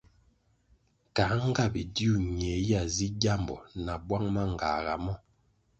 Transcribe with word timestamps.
Kā 1.15 1.25
nga 1.47 1.65
bidiu 1.73 2.13
ñie 2.37 2.55
ya 2.69 2.81
zih 2.95 3.13
gyambo 3.21 3.55
na 3.83 3.93
bwang 4.05 4.27
mangāga 4.35 4.95
mo? 5.03 5.13